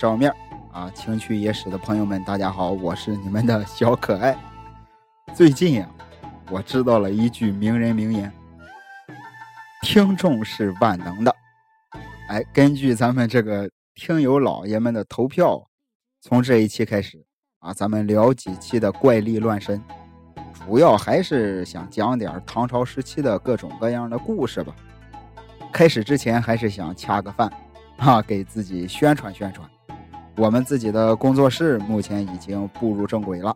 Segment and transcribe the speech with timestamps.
[0.00, 0.34] 照面
[0.72, 0.90] 啊！
[0.94, 4.34] 情趣野史的朋友们，大家好，我是你们的小可爱。
[5.34, 5.86] 最近呀，
[6.50, 8.32] 我知道了一句名人名言：
[9.82, 11.36] 听众是万能的。
[12.28, 15.62] 哎，根据咱们这个听友老爷们的投票，
[16.22, 17.22] 从这一期开始
[17.58, 19.84] 啊，咱们聊几期的怪力乱神，
[20.54, 24.74] 主要还是想讲点唐朝时期的各种各样的故事吧。
[25.70, 27.52] 开始之前，还是想恰个饭，
[27.98, 29.68] 啊，给自己宣传宣传。
[30.40, 33.54] 我们自己的工作室目前已经步入正轨了，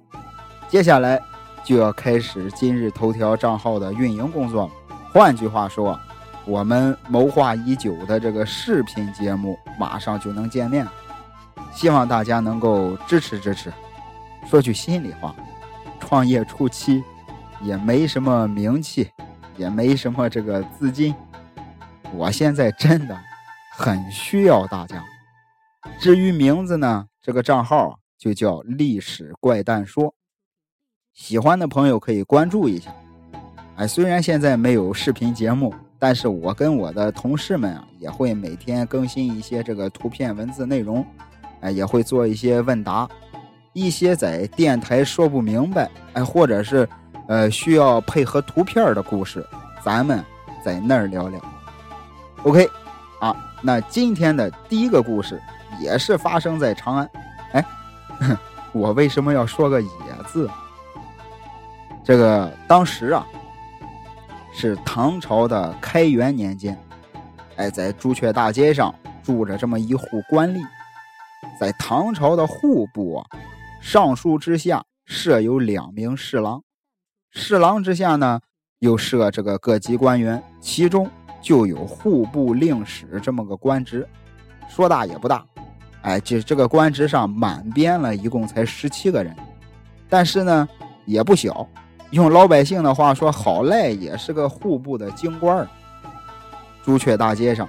[0.69, 1.19] 接下来
[1.65, 4.71] 就要开始今日头条账号的运营工作了。
[5.11, 5.99] 换句话说，
[6.45, 10.87] 我们谋划已久的这个视频节目马上就能见面，
[11.73, 13.73] 希望大家能够支持支持。
[14.47, 15.35] 说句心里话，
[15.99, 17.03] 创业初期
[17.63, 19.11] 也没什么名气，
[19.57, 21.15] 也没什么这个资金。
[22.13, 23.19] 我现在真的
[23.73, 25.03] 很需要大家。
[26.01, 30.15] 至于名字呢，这个账号就叫“历史怪诞说”，
[31.15, 32.95] 喜欢的朋友可以关注一下。
[33.77, 41.05] 哎，虽然现在没有视频节目，但是我跟我的同事们啊，也会每天更新一些这个图片文字内容，
[41.61, 43.09] 哎，也会做一些问答，
[43.73, 46.89] 一些在电台说不明白，哎，或者是
[47.27, 49.45] 呃需要配合图片的故事，
[49.83, 50.25] 咱们
[50.65, 51.41] 在那儿聊聊。
[52.45, 52.69] OK，
[53.21, 55.41] 啊，那今天的第一个故事
[55.81, 57.11] 也是发生在长安。
[57.53, 57.65] 哎，
[58.73, 59.89] 我为什么要说个“野”
[60.27, 60.49] 字？
[62.05, 63.27] 这个当时啊，
[64.53, 66.79] 是唐朝的开元年间，
[67.57, 70.61] 哎，在朱雀大街上住着这么一户官吏。
[71.59, 73.27] 在唐朝的户部啊，
[73.81, 76.63] 尚书之下设有两名侍郎，
[77.31, 78.41] 侍郎之下呢，
[78.81, 81.11] 又设这个各级官员，其中。
[81.43, 84.09] 就有户部令史这么个官职，
[84.67, 85.45] 说大也不大，
[86.05, 89.35] 哎，就这个官职上满编了一共才十七个人，
[90.09, 90.69] 但是呢
[91.07, 91.67] 也不小，
[92.11, 95.67] 用老百姓的话说，好赖也是个户部的京官
[96.85, 97.67] 朱雀大街上，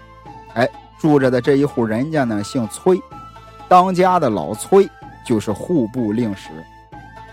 [0.54, 0.70] 哎，
[1.00, 3.02] 住着的这一户人家呢姓崔，
[3.70, 4.86] 当家的老崔
[5.26, 6.50] 就是户部令史，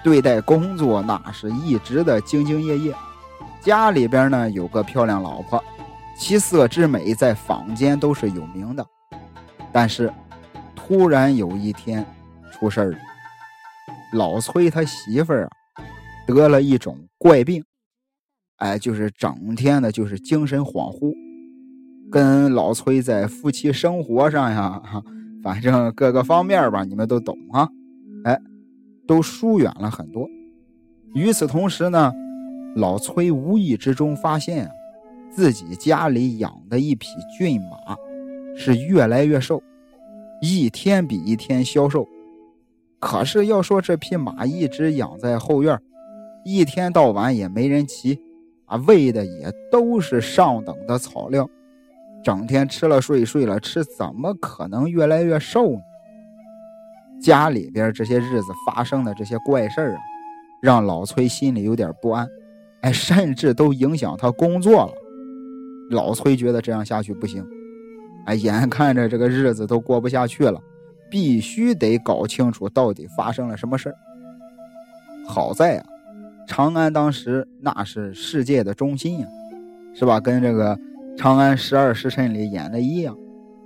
[0.05, 2.95] 对待工作那是一直的兢兢业业，
[3.61, 5.63] 家里边呢有个漂亮老婆。
[6.17, 8.87] 其色之美在坊间都是有名的，
[9.73, 10.13] 但是
[10.93, 12.05] 突然有一天
[12.51, 12.99] 出事儿了。
[14.13, 15.51] 老崔他媳妇儿啊
[16.27, 17.65] 得了一种怪病，
[18.59, 21.15] 哎，就是整天的就是精神恍惚，
[22.11, 24.83] 跟老崔在夫妻生活上呀，
[25.43, 27.67] 反正各个方面吧，你们都懂啊，
[28.25, 28.39] 哎，
[29.09, 30.29] 都疏远了很多。
[31.15, 32.13] 与此同时呢，
[32.77, 34.71] 老崔无意之中发现。
[35.35, 37.09] 自己家里养的一匹
[37.39, 37.97] 骏马，
[38.55, 39.63] 是越来越瘦，
[40.43, 42.07] 一天比一天消瘦。
[42.99, 45.79] 可是要说这匹马一直养在后院，
[46.45, 48.21] 一天到晚也没人骑，
[48.67, 51.49] 啊，喂的也都是上等的草料，
[52.23, 55.81] 整天吃了睡，睡了吃，怎么可能越来越瘦呢？
[57.21, 60.01] 家里边这些日子发生的这些怪事儿啊，
[60.61, 62.29] 让老崔心里有点不安，
[62.81, 64.93] 哎，甚至都影响他工作了。
[65.91, 67.45] 老崔觉得这样下去不行，
[68.27, 70.61] 哎，眼看着这个日子都过不下去了，
[71.11, 73.95] 必须得搞清楚到底发生了什么事儿。
[75.27, 75.85] 好在啊，
[76.47, 79.27] 长安当时那是世界的中心呀，
[79.95, 80.21] 是吧？
[80.21, 80.77] 跟这个
[81.17, 83.17] 《长安十二时辰》里演的一样，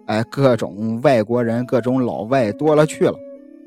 [0.07, 3.15] 哎，各种外国人、各种老外多了去了，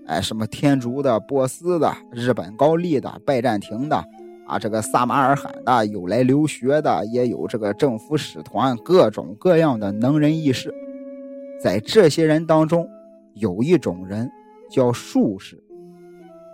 [0.07, 4.03] 哎，什么天竺的、波斯的、日本高丽的、拜占庭的。
[4.47, 10.73] 啊，这个撒马尔罕的有来留学的，也有这个政府使团，各种各样的能人异士。
[11.61, 12.87] 在这些人当中，
[13.33, 14.29] 有一种人
[14.69, 15.61] 叫术士。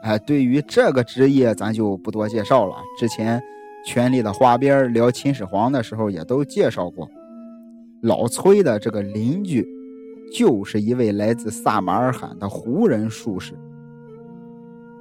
[0.04, 2.76] 哎，对于这个职业，咱就不多介绍了。
[3.00, 3.40] 之前
[3.86, 7.10] 《权力的花边》聊秦始皇的时候，也都介绍过。
[8.02, 9.68] 老崔的这个邻居，
[10.34, 13.54] 就是一位来自撒马尔罕的胡人术士。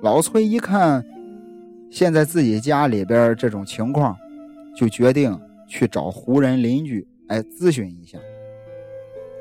[0.03, 1.05] 老崔一看。
[1.91, 4.17] 现在自己家里边这种情况，
[4.77, 8.19] 就决定去找胡人邻居哎咨询一下。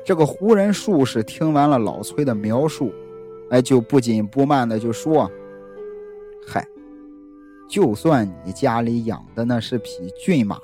[0.04, 2.92] 这个胡人术士听完了老崔的描述，
[3.48, 5.30] 哎，就不紧不慢的就说
[6.46, 6.66] ：“嗨，
[7.68, 10.60] 就算你家里养的那是匹骏马，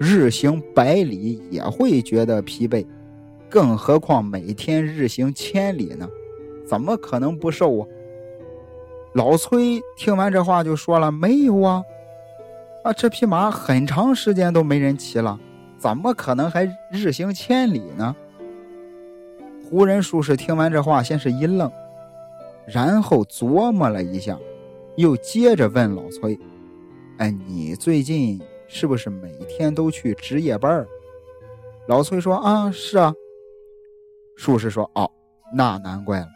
[0.00, 2.84] 日行百里也会觉得疲惫，
[3.48, 6.08] 更何况每天日行千里呢？
[6.66, 7.86] 怎么可能不瘦啊？”
[9.14, 11.84] 老崔听完这话就说了：“没有啊，
[12.82, 15.38] 啊，这匹马很长时间都没人骑了，
[15.78, 18.16] 怎么可能还日行千里呢？”
[19.68, 21.68] 胡人术士听完这话，先是一愣，
[22.68, 24.38] 然后琢磨了一下，
[24.96, 26.38] 又接着问老崔
[27.18, 30.86] ：“哎，你最近是不是每天都去值夜班？”
[31.88, 33.12] 老崔说：“啊，是啊。”
[34.38, 35.10] 术士说：“哦，
[35.52, 36.28] 那难怪了。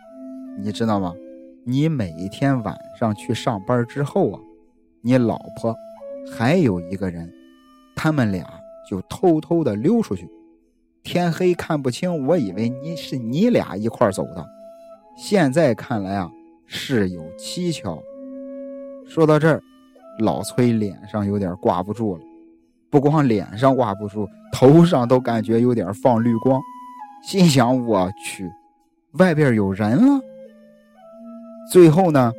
[0.58, 1.14] 你知道吗？
[1.64, 4.40] 你每天晚上去上班之后啊，
[5.02, 5.72] 你老婆
[6.32, 7.32] 还有一个人，
[7.94, 8.44] 他们俩
[8.90, 10.28] 就偷偷的溜出去。”
[11.02, 14.46] 天黑看不清，我以为你是你俩一块走的，
[15.16, 16.30] 现在看来啊，
[16.66, 18.00] 事有蹊跷。
[19.08, 19.60] 说到这儿，
[20.20, 22.22] 老崔脸上有点挂不住了，
[22.90, 26.60] 不光脸上挂不住，头上都感觉有点放绿光，
[27.24, 28.48] 心想：我去，
[29.12, 30.20] 外边有人了。
[31.72, 32.32] 最后呢，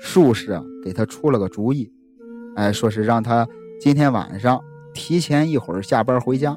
[0.00, 1.90] 术士啊给他出了个主意，
[2.54, 3.46] 哎，说是让他
[3.80, 4.62] 今天晚上
[4.94, 6.56] 提前一会儿下班回家。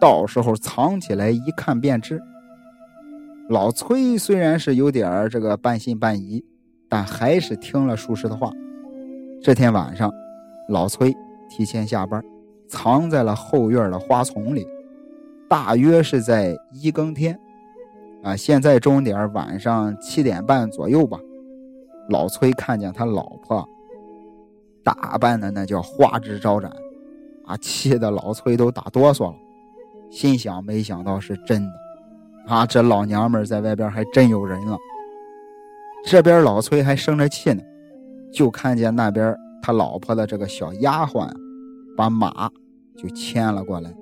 [0.00, 2.20] 到时候藏起来一看便知。
[3.48, 6.44] 老崔虽然是有点这个半信半疑，
[6.88, 8.50] 但还是听了术士的话。
[9.42, 10.12] 这天晚上，
[10.68, 11.14] 老崔
[11.48, 12.20] 提前下班，
[12.68, 14.66] 藏在了后院的花丛里。
[15.48, 17.38] 大约是在一更天，
[18.24, 21.16] 啊，现在钟点晚上七点半左右吧。
[22.08, 23.64] 老崔看见他老婆
[24.82, 26.72] 打扮的那叫花枝招展，
[27.44, 29.36] 啊，气得老崔都打哆嗦了。
[30.16, 31.72] 心想：没想到是真的，
[32.54, 32.64] 啊！
[32.64, 34.74] 这老娘们在外边还真有人了。
[36.06, 37.62] 这边老崔还生着气呢，
[38.32, 41.30] 就看见那边他老婆的这个小丫鬟，
[41.94, 42.50] 把马
[42.96, 43.94] 就牵了过来，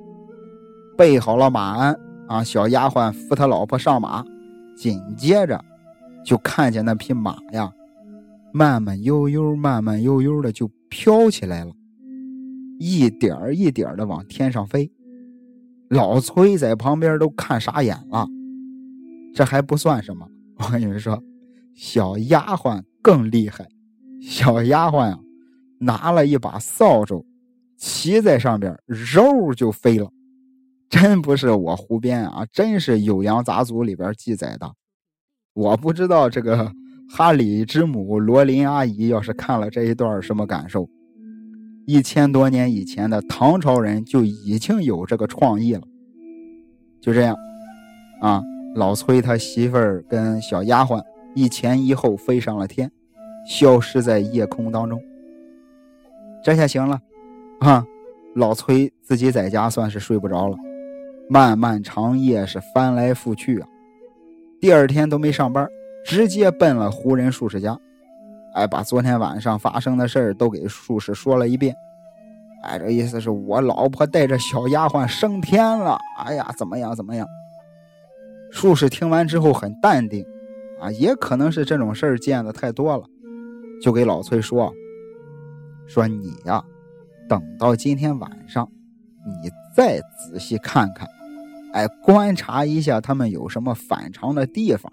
[0.97, 2.45] 备好了马鞍啊！
[2.45, 4.25] 小丫鬟扶他老婆上马，
[4.77, 5.61] 紧接着
[6.25, 7.73] 就看见那匹马呀，
[8.53, 11.73] 慢慢悠悠、慢慢悠悠的就飘起来了，
[12.79, 14.89] 一点一点的往天上飞。
[15.91, 18.27] 老崔在旁边都看傻眼了，
[19.35, 20.27] 这还不算什么。
[20.57, 21.23] 我跟你们说，
[21.75, 23.69] 小丫鬟更厉害。
[24.23, 25.19] 小丫鬟啊，
[25.81, 27.25] 拿了一把扫帚，
[27.77, 30.11] 骑在上边，肉就飞了。
[30.89, 34.73] 真不是我胡编啊，真是《酉阳杂族里边记载的。
[35.53, 36.73] 我不知道这个
[37.11, 40.89] 哈里之母罗琳阿姨要是看了这一段什么感受。
[41.87, 45.83] 一千多年以前的唐朝人就已经有这个创意了。
[47.01, 47.37] 就这样，
[48.21, 48.43] 啊，
[48.75, 51.03] 老崔他媳妇儿跟小丫鬟
[51.35, 52.91] 一前一后飞上了天，
[53.47, 54.99] 消失在夜空当中。
[56.43, 57.01] 这下行了，
[57.61, 57.85] 啊，
[58.35, 60.57] 老崔自己在家算是睡不着了，
[61.29, 63.69] 漫漫长夜是翻来覆去啊。
[64.61, 65.69] 第二天都没上班，
[66.07, 67.79] 直接奔了胡人术士家。
[68.55, 71.75] 哎，把昨天晚上发生的事儿都给术士说了一遍。
[72.63, 75.99] 哎，这意思是我老婆带着小丫鬟升天了。
[76.25, 76.95] 哎呀，怎么样？
[76.95, 77.27] 怎么样？
[78.53, 80.25] 术士听完之后很淡定，
[80.81, 83.05] 啊，也可能是这种事儿见的太多了，
[83.83, 84.73] 就给老崔说
[85.89, 86.63] ：“说你呀，
[87.29, 88.71] 等到今天晚上，
[89.27, 91.09] 你再仔细看看，
[91.73, 94.91] 哎，观察一下他们有什么反常的地方。”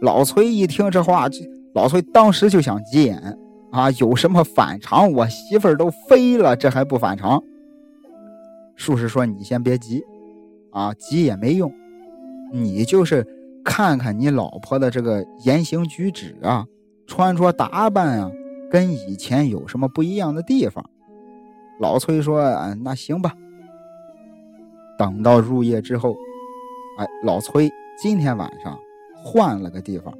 [0.00, 1.57] 老崔一听这话就。
[1.78, 3.38] 老崔当时就想急眼
[3.70, 3.88] 啊！
[3.92, 5.12] 有什么反常？
[5.12, 7.40] 我媳妇儿都飞了，这还不反常？
[8.74, 10.02] 术士说：“你先别急，
[10.72, 11.72] 啊，急也没用。
[12.52, 13.24] 你就是
[13.64, 16.66] 看看你老婆的这个言行举止啊，
[17.06, 18.28] 穿着打扮啊，
[18.68, 20.84] 跟以前有什么不一样的地方？”
[21.78, 22.42] 老崔说
[22.82, 23.32] ：“那行吧。”
[24.98, 26.16] 等到入夜之后，
[26.98, 27.70] 哎，老崔
[28.02, 28.76] 今天晚上
[29.14, 30.12] 换了个地方。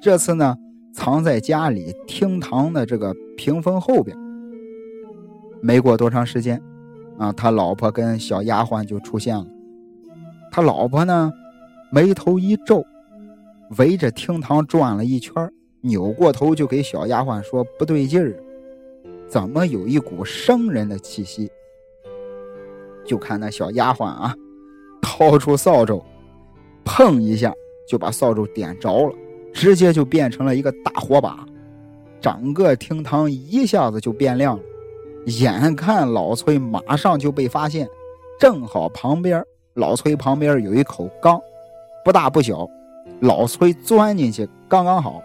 [0.00, 0.56] 这次呢，
[0.92, 4.16] 藏在家里厅堂的这个屏风后边。
[5.60, 6.60] 没过多长时间，
[7.18, 9.46] 啊，他老婆跟小丫鬟就出现了。
[10.50, 11.32] 他老婆呢，
[11.90, 12.84] 眉头一皱，
[13.78, 18.34] 围着厅堂转了一圈，扭过头就给小丫鬟说：“不对劲儿，
[19.28, 21.50] 怎么有一股生人的气息？”
[23.06, 24.34] 就看那小丫鬟啊，
[25.00, 26.02] 掏出扫帚，
[26.84, 27.54] 碰一下
[27.88, 29.14] 就把扫帚点着了。
[29.52, 31.44] 直接就变成了一个大火把，
[32.20, 34.62] 整个厅堂一下子就变亮了。
[35.26, 37.88] 眼看老崔马上就被发现，
[38.40, 39.44] 正好旁边
[39.74, 41.40] 老崔旁边有一口缸，
[42.04, 42.68] 不大不小，
[43.20, 45.22] 老崔钻进去刚刚好。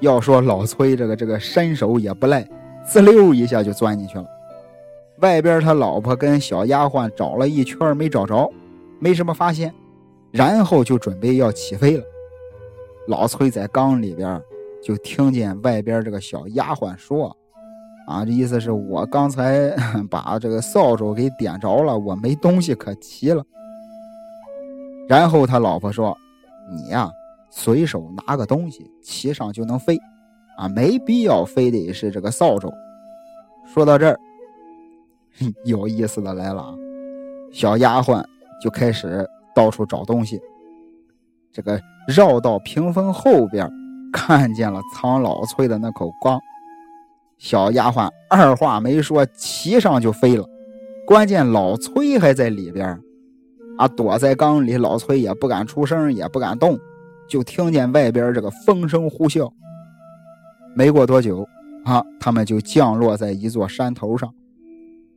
[0.00, 2.46] 要说老崔这个这个身手也不赖，
[2.84, 4.26] 滋溜一下就钻进去了。
[5.20, 8.52] 外边他老婆跟小丫鬟找了一圈没找着，
[8.98, 9.72] 没什么发现，
[10.32, 12.04] 然后就准备要起飞了。
[13.06, 14.40] 老崔在缸里边，
[14.82, 17.36] 就听见外边这个小丫鬟说
[18.06, 19.74] ：“啊，这意思是我刚才
[20.10, 23.44] 把这个扫帚给点着了，我没东西可骑了。”
[25.08, 26.16] 然后他老婆说
[26.68, 27.10] ：“你呀，
[27.50, 29.96] 随手拿个东西，骑上就能飞，
[30.58, 32.68] 啊，没必要非得是这个扫帚。”
[33.72, 34.18] 说到这儿，
[35.64, 36.74] 有意思的来了啊！
[37.52, 38.24] 小丫鬟
[38.60, 40.40] 就开始到处找东西，
[41.52, 43.70] 这个绕到屏风后边，
[44.12, 46.38] 看见了藏老崔的那口缸。
[47.38, 50.44] 小丫鬟二话没说，骑上就飞了。
[51.06, 52.98] 关键老崔还在里边，
[53.76, 56.78] 啊，躲在缸里，老崔也不敢出声，也不敢动，
[57.28, 59.50] 就听见外边这个风声呼啸。
[60.74, 61.46] 没过多久，
[61.84, 64.32] 啊，他们就降落在一座山头上，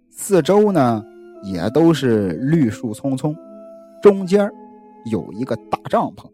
[0.09, 1.03] 四周呢
[1.41, 3.35] 也都是绿树葱葱，
[4.01, 4.49] 中间
[5.11, 6.29] 有一个大帐篷，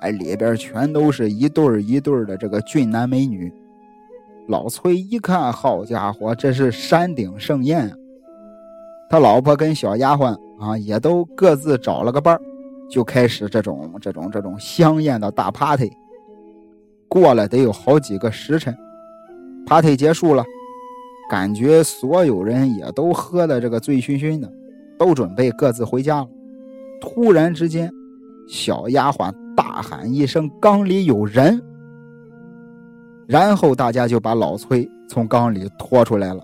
[0.00, 3.52] 哎，里边全都是一对一对的这个俊男美女。
[4.48, 7.96] 老崔一看，好家伙，这是山顶盛宴啊！
[9.08, 12.38] 他老婆跟小丫鬟啊，也都各自找了个伴
[12.88, 15.92] 就开始这种这种这种香艳的大 party。
[17.08, 18.76] 过了得有好几个时辰
[19.66, 20.44] ，party 结束了，
[21.28, 24.50] 感觉所有人也都喝的这个醉醺醺的，
[24.98, 26.28] 都准备各自回家了。
[27.00, 27.90] 突然之间，
[28.48, 31.62] 小丫鬟大喊一声：“缸里有人！”
[33.28, 36.42] 然后大家就把老崔从缸里拖出来了，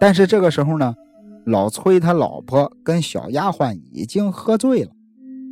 [0.00, 0.92] 但是这个时候呢，
[1.46, 4.90] 老崔他老婆跟小丫鬟已经喝醉了，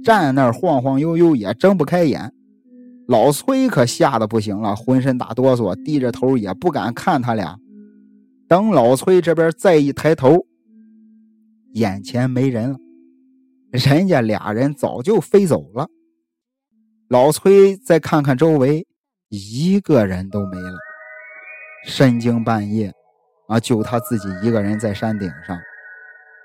[0.03, 2.33] 站那儿晃晃悠悠也睁不开眼。
[3.07, 7.57] 老崔可吓得不行了，浑身打哆嗦，低着头也不敢看他俩。
[8.49, 10.45] 等老崔这边再一抬头，
[11.75, 12.79] 眼前没人了，
[13.71, 15.87] 人家俩人早就飞走了。
[17.11, 18.87] 老崔再看看周围。
[19.31, 20.77] 一个人都没了，
[21.85, 22.93] 深更半夜，
[23.49, 25.57] 啊，就他自己一个人在山顶上，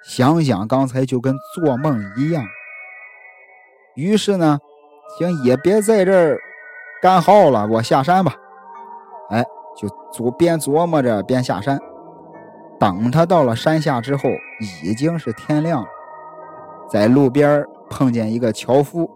[0.03, 2.43] 想想刚才就跟做梦一样。
[3.95, 4.59] 于是呢，
[5.17, 6.39] 行也别在这儿
[7.01, 8.35] 干耗了，我下山吧。
[9.29, 9.43] 哎，
[9.75, 11.79] 就琢边琢磨着边下山。
[12.79, 14.29] 等他到了山下之后，
[14.83, 15.87] 已经是天亮了，
[16.87, 19.09] 在路边碰见一个樵夫，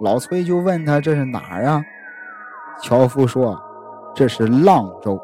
[0.00, 1.82] 老崔就问他这是哪儿啊？
[2.80, 3.60] 樵夫说
[4.14, 5.20] ：“这是阆州，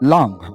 [0.00, 0.48] 阆啊，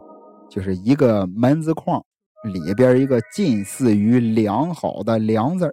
[0.50, 2.04] 就是一个门字框
[2.44, 5.72] 里边一个近似于良好的良字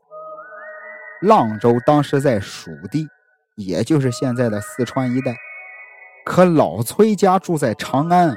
[1.22, 3.06] 阆州当时在蜀地，
[3.56, 5.34] 也就是现在的四川一带。
[6.26, 8.36] 可老崔家住在长安，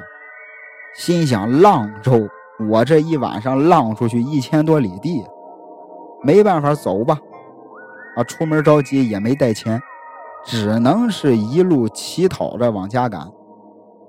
[0.94, 2.26] 心想阆州，
[2.70, 5.22] 我这一晚上浪出去一千多里地，
[6.22, 7.18] 没办法走吧？
[8.16, 9.80] 啊，出门着急也没带钱。”
[10.48, 13.28] 只能是一路乞讨着往家赶。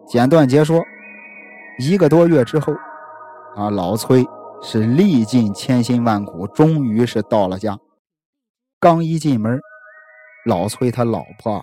[0.08, 0.86] 简短截说，
[1.80, 2.72] 一个多月之后，
[3.56, 4.24] 啊，老崔
[4.62, 7.76] 是历尽千辛万苦，终于是到了家。
[8.80, 9.60] 刚一进门，
[10.46, 11.60] 老崔他老婆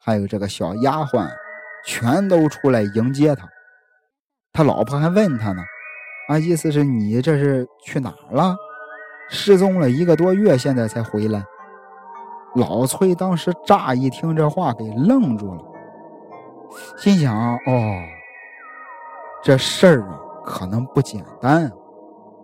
[0.00, 1.28] 还有这个小丫鬟，
[1.86, 3.46] 全都出来迎接他。
[4.54, 5.60] 他老婆还问他呢，
[6.30, 8.56] 啊，意思是你这是去哪儿了？
[9.28, 11.44] 失踪了一个多月，现在才回来。
[12.56, 15.60] 老崔当时乍一听这话，给愣住了，
[16.96, 17.34] 心想
[17.66, 18.02] ：“哦，
[19.42, 21.68] 这事儿啊，可能不简单。”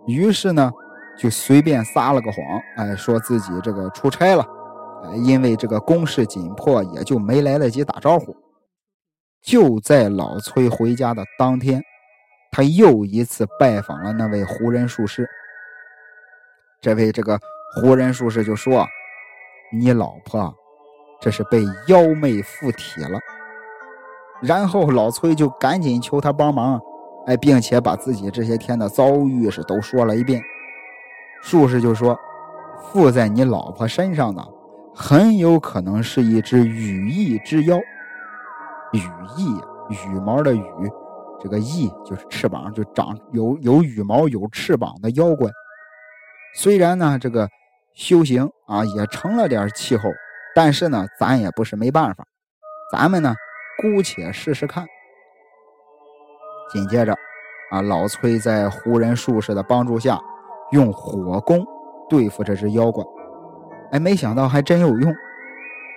[0.09, 0.73] 于是呢，
[1.17, 2.45] 就随便撒了个谎，
[2.77, 4.45] 哎，说自己这个出差了，
[5.05, 8.37] 哎，因为这个公事紧迫，也就没来得及打招呼。
[9.41, 11.81] 就在老崔回家的当天，
[12.51, 15.29] 他又一次拜访了那位胡人术士。
[16.81, 17.39] 这位这个
[17.77, 18.85] 胡人术士就说。
[19.73, 20.53] 你老婆
[21.21, 23.21] 这是被妖魅附体了，
[24.41, 26.81] 然后老崔就赶紧求他帮忙，
[27.27, 30.43] 哎，并且把自己这些天的遭遇是都说了一遍。
[31.43, 32.19] 术士就说，
[32.83, 34.45] 附在你老婆身上的
[34.95, 37.79] 很有可能是一只羽翼之妖。
[38.93, 39.01] 羽
[39.37, 39.55] 翼，
[39.91, 40.91] 羽毛的羽，
[41.39, 45.49] 这个翼就是翅膀，就长有有羽毛、有翅膀的妖怪。
[46.57, 47.49] 虽然呢，这个。
[48.01, 50.09] 修行啊，也成了点气候，
[50.55, 52.25] 但是呢，咱也不是没办法，
[52.91, 53.35] 咱们呢，
[53.83, 54.87] 姑且试试看。
[56.73, 57.13] 紧接着，
[57.71, 60.19] 啊，老崔在胡人术士的帮助下，
[60.73, 61.63] 用火攻
[62.09, 63.05] 对付这只妖怪，
[63.93, 65.15] 哎，没想到还真有用，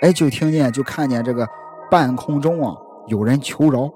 [0.01, 1.47] 哎，就听见就看见这个
[1.89, 2.75] 半空中啊，
[3.07, 3.89] 有人求饶。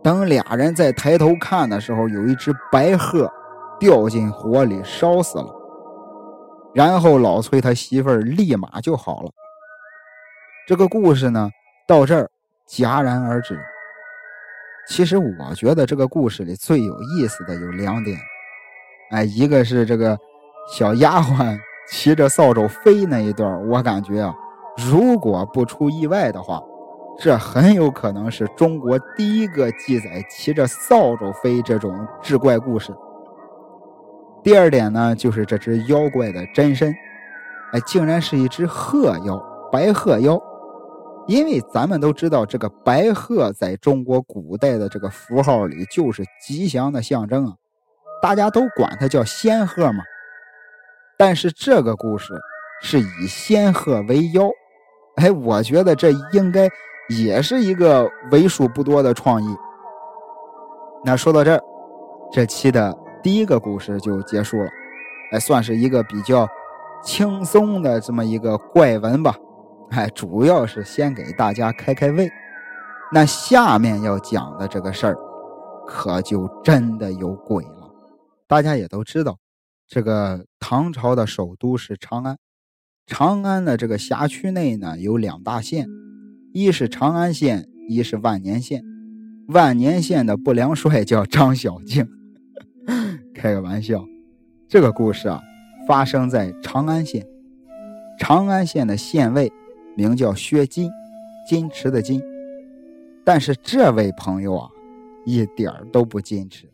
[0.00, 3.28] 等俩人再抬头看的时候，有一只白鹤
[3.80, 5.62] 掉进火里烧死了。
[6.74, 9.30] 然后老崔他媳妇儿立马就好了。
[10.66, 11.48] 这个故事呢，
[11.86, 12.30] 到这儿
[12.68, 13.58] 戛然而止。
[14.88, 18.18] 其实我觉得这个故事里最有意思的有两点，
[19.10, 20.18] 哎，一个是这个
[20.70, 24.34] 小丫鬟骑着扫帚飞那一段，我感觉啊，
[24.76, 26.62] 如果不出意外的话，
[27.18, 32.92] 这很有可能是中国第一个记载骑着扫帚飞这种志怪故事。
[34.44, 36.94] 第二点呢，就是这只妖怪的真身，
[37.72, 40.38] 哎，竟然是一只鹤妖，白鹤妖。
[41.26, 47.54] 因为咱们都知道，这个白鹤在中国古代的这个符号里就是吉祥的象征啊，
[48.20, 50.04] 大家都管它叫仙鹤嘛。
[51.16, 52.34] 但是这个故事
[52.82, 54.50] 是以仙鹤为妖，
[55.16, 56.68] 哎，我觉得这应该
[57.08, 59.56] 也是一个为数不多的创意。
[61.02, 61.62] 那说到这儿，
[62.30, 62.94] 这期的
[63.24, 64.68] 第一个故事就结束了，
[65.32, 66.46] 哎，算是一个比较
[67.02, 69.34] 轻松的这么一个怪闻吧。
[69.92, 72.30] 哎，主要是先给大家开开胃。
[73.10, 75.16] 那下面要讲的这个事儿，
[75.86, 77.90] 可就真的有鬼了。
[78.46, 79.38] 大家也都知道，
[79.88, 82.36] 这个唐朝的首都是长安。
[83.06, 85.88] 长安的这个辖区内呢，有两大县，
[86.52, 88.82] 一是长安县，一是万年县。
[89.48, 92.06] 万年县的不良帅叫张小敬。
[93.44, 94.02] 开个玩笑，
[94.66, 95.38] 这个故事啊，
[95.86, 97.22] 发生在长安县。
[98.18, 99.52] 长安县的县尉。
[99.96, 100.90] 名叫薛金，
[101.46, 102.22] 矜持的矜。
[103.22, 104.70] 但是这位朋友啊，
[105.26, 106.66] 一点都不矜持。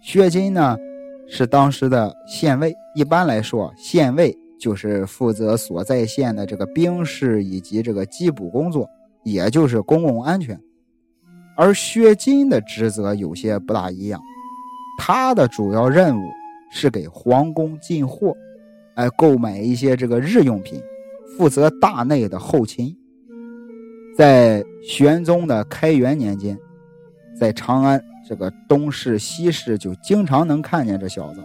[0.00, 0.78] 薛金呢，
[1.26, 2.72] 是当时的县尉。
[2.94, 8.88] 一般来说，县尉就是负责所在县的这个兵士以及这个缉捕工作，
[9.24, 10.56] 也就是公共安全。
[11.56, 14.22] 而薛金的职责有些不大一样，
[15.02, 16.30] 他的主要任务
[16.70, 18.36] 是给皇宫进货，
[18.96, 20.78] 哎，购买一些这个日用品。
[21.38, 22.94] 负责大内的后勤，
[24.14, 26.58] 在玄宗的开元年间，
[27.34, 31.42] 在长安这个东市、西市就经常能看见这小子。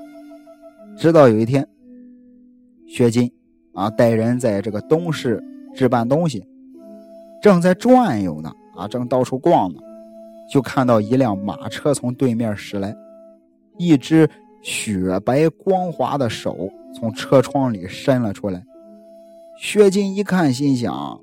[0.98, 1.66] 直到有一天，
[2.90, 3.32] 薛金
[3.74, 5.42] 啊带人在这个东市
[5.74, 6.46] 置办东西，
[7.42, 9.80] 正在转悠呢，啊正到处逛呢，
[10.52, 12.94] 就看到一辆马车从对面驶来，
[13.78, 14.30] 一只
[14.62, 18.64] 雪白光滑的手从车窗里伸了出来。
[19.58, 21.20] 薛金一看，心想：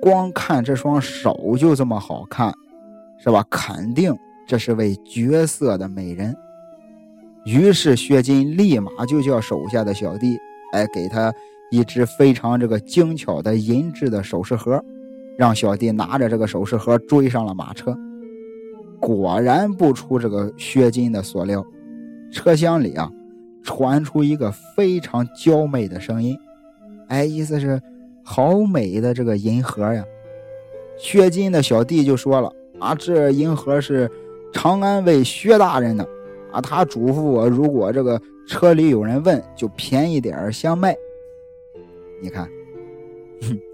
[0.00, 2.52] 光看这双手就这么好看，
[3.18, 3.44] 是吧？
[3.50, 6.34] 肯定这是位绝色的美人。
[7.44, 10.38] 于是薛金立马就叫手下的小弟，
[10.72, 11.32] 哎，给他
[11.70, 14.82] 一只非常这个精巧的银质的首饰盒，
[15.36, 17.96] 让小弟拿着这个首饰盒追上了马车。
[19.02, 21.66] 果然不出这个薛金的所料，
[22.30, 23.10] 车厢里啊，
[23.64, 26.38] 传出一个非常娇媚的声音。
[27.08, 27.82] 哎，意思是
[28.24, 30.04] 好美的这个银盒呀！
[30.96, 34.08] 薛金的小弟就说了：“啊，这银盒是
[34.52, 36.08] 长安卫薛大人的
[36.52, 40.96] 啊，他嘱咐我，如果这个车里有人问，就便宜点儿相卖。”
[42.22, 42.48] 你看，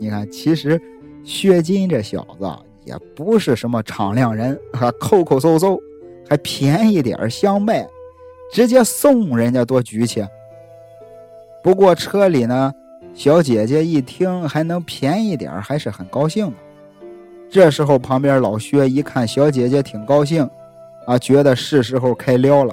[0.00, 0.80] 你看，其实
[1.22, 2.46] 薛金这小子
[2.88, 5.80] 也不是什么敞亮人，还抠抠搜搜，
[6.28, 7.86] 还便宜点相卖，
[8.52, 10.26] 直接送人家多局气。
[11.62, 12.72] 不过车里呢。
[13.14, 16.52] 小姐姐一听还能便宜点还是很高兴的。
[17.50, 20.48] 这时候，旁边老薛一看小姐姐挺高兴，
[21.04, 22.72] 啊，觉得是时候开撩了，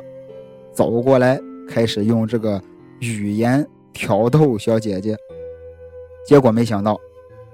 [0.71, 2.61] 走过来开始用这个
[2.99, 5.17] 语言挑逗小姐姐。
[6.27, 6.99] 结果没想到，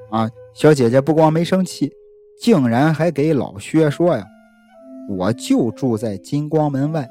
[0.09, 1.93] 啊，小姐姐不光没生气，
[2.41, 4.27] 竟然还给老薛说呀
[5.07, 7.07] ：“我就住在金光门外，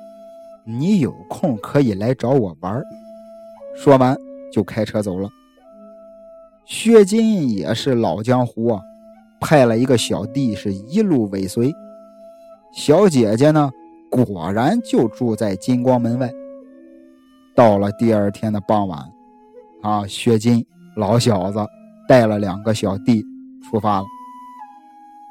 [0.64, 2.82] 你有空可以来找我玩。”
[3.76, 4.16] 说完
[4.52, 5.28] 就开车走了。
[6.66, 8.80] 薛金也是老江湖啊，
[9.40, 11.72] 派了一个小弟是一路尾随。
[12.72, 13.70] 小姐姐呢，
[14.10, 16.28] 果然就住在金光门外。
[17.54, 19.00] 到了第二天的傍晚，
[19.82, 20.66] 啊，薛金
[20.96, 21.64] 老小子
[22.08, 23.24] 带了两个小弟
[23.70, 24.06] 出发了。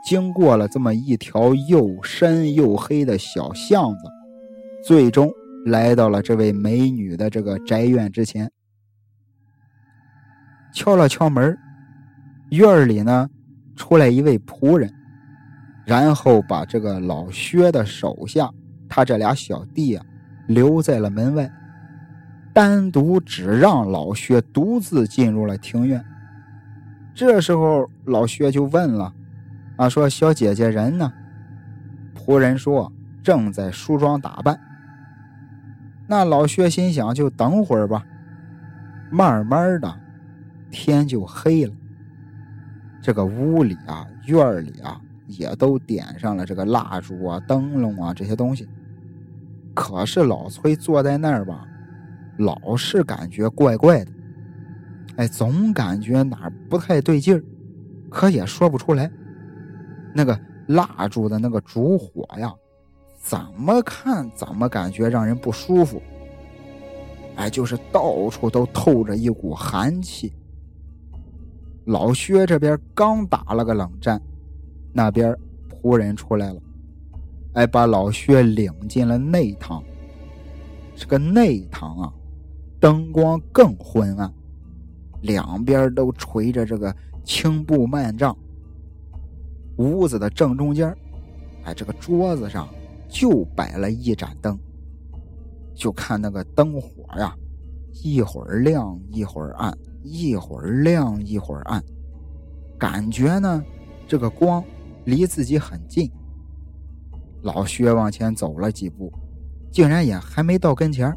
[0.04, 4.00] 经过了这么一条又深又黑的小巷子，
[4.86, 5.32] 最终
[5.66, 8.50] 来到了这位美女的这个宅院之前。
[10.74, 11.58] 敲了敲门，
[12.52, 13.30] 院里呢
[13.76, 14.94] 出来一位仆人，
[15.86, 18.50] 然后把这个老薛的手下，
[18.88, 20.06] 他这俩小弟啊
[20.48, 21.52] 留在了门外，
[22.54, 26.04] 单独只让老薛独自进入了庭院。
[27.14, 29.14] 这时候老薛就问了
[29.80, 31.14] ：“啊，说小姐姐人呢？”
[32.14, 32.92] 仆人说
[33.24, 34.60] ：“正在梳妆打扮。”
[36.06, 38.06] 那老薛心想：“就等会儿吧，
[39.10, 40.00] 慢慢的。”
[40.70, 41.74] 天就黑了，
[43.02, 48.68] 这个屋里啊、院里啊，也都点上了这个蜡烛啊、灯笼啊这些东西。
[49.74, 51.66] 可是老崔坐在那儿吧，
[52.38, 54.12] 老是感觉怪怪的，
[55.16, 57.42] 哎，总感觉哪儿不太对劲儿，
[58.10, 59.10] 可也说不出来。
[60.14, 62.54] 那个蜡烛的那个烛火呀，
[63.18, 66.02] 怎么看怎么感觉让人不舒服。
[67.36, 70.34] 哎，就是到处都透着一股寒气。
[71.86, 74.22] 老薛这边刚打了个冷战，
[74.94, 75.36] 那边
[75.70, 76.62] 仆人出来了，
[77.54, 79.82] 哎，把老薛领进了内堂。
[80.96, 82.14] 这个内堂啊，
[82.80, 84.32] 灯光更昏暗，
[85.22, 86.94] 两边都垂着这个
[87.24, 88.38] 青布幔帐。
[89.80, 90.94] 屋子的正中间，
[91.64, 92.68] 哎，这个桌子上
[93.08, 94.60] 就摆了一盏灯。
[95.74, 97.34] 就看那个灯火呀，
[98.04, 101.82] 一会儿亮一会儿暗，一会儿亮一会儿暗，
[102.78, 103.64] 感觉呢，
[104.06, 104.62] 这个光
[105.06, 106.12] 离自己很近。
[107.44, 109.10] 老薛往前走了几步，
[109.72, 111.16] 竟然也还没到跟前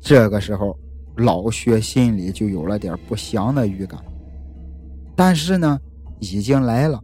[0.00, 0.74] 这个时候，
[1.16, 4.02] 老薛心里就有了点不祥的预感。
[5.14, 5.78] 但是呢，
[6.22, 7.02] 已经来了，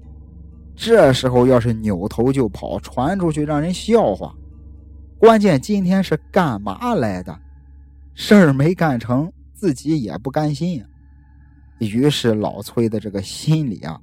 [0.76, 4.32] 这时候要是扭头就跑，传出去让人笑话。
[5.18, 7.36] 关键今天是干嘛来的？
[8.14, 10.86] 事儿没干成，自己也不甘心呀。
[11.78, 14.00] 于是老崔的这个心里啊，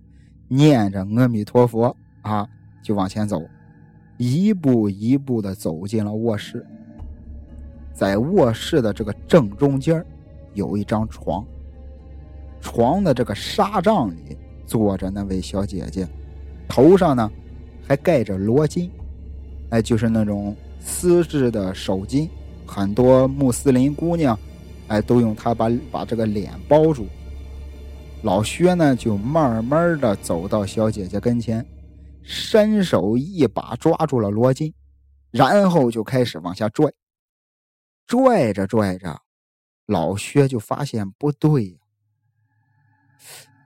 [0.49, 2.45] 念着阿弥陀佛啊，
[2.83, 3.41] 就往前走，
[4.17, 6.65] 一步一步的走进了卧室。
[7.93, 10.05] 在卧室的这个正中间
[10.55, 11.45] 有一张床，
[12.59, 16.07] 床的这个纱帐里坐着那位小姐姐，
[16.67, 17.31] 头上呢
[17.87, 18.89] 还盖着罗巾，
[19.69, 20.55] 哎，就是那种。
[20.87, 22.29] 丝质的手巾，
[22.63, 24.37] 很多穆斯林姑娘，
[24.87, 27.07] 哎，都用它把把这个脸包住。
[28.21, 31.65] 老薛呢，就慢慢的走到小姐姐跟前，
[32.21, 34.71] 伸手一把抓住了罗巾，
[35.31, 36.93] 然后就开始往下拽。
[38.05, 39.21] 拽着拽着，
[39.87, 41.77] 老薛就发现不对呀，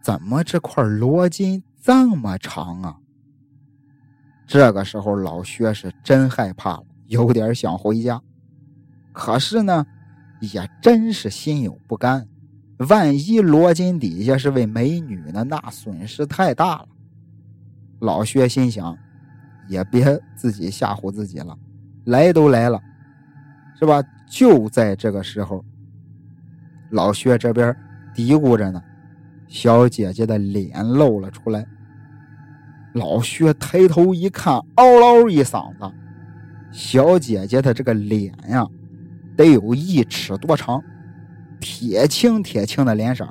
[0.02, 2.98] 怎么这块罗巾这么长啊？
[4.48, 6.84] 这个时候，老薛是真害怕了。
[7.08, 8.22] 有点想回家，
[9.12, 9.86] 可是呢，
[10.40, 12.28] 也真是心有不甘。
[12.88, 15.44] 万一罗巾底下是位美女呢？
[15.44, 16.88] 那损失太大了。
[18.00, 18.98] 老薛心想，
[19.68, 21.58] 也别自己吓唬自己了。
[22.06, 22.80] 来都来了，
[23.78, 24.02] 是吧？
[24.30, 25.66] 就在这个时候，
[26.92, 27.76] 老薛这边
[28.14, 28.82] 嘀咕着呢，
[29.50, 31.66] 小姐姐的脸露了出来。
[32.94, 35.92] 老薛抬头一看，嗷嗷一嗓子。
[36.72, 38.66] 小姐姐的这个脸呀，
[39.36, 40.82] 得有一尺多长，
[41.60, 43.28] 铁青铁青的脸色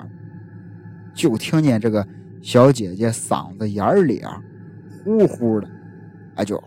[1.14, 2.06] 就听见这个
[2.42, 4.40] 小姐姐嗓子眼里啊，
[5.04, 5.68] 呼呼的，
[6.34, 6.62] 啊就，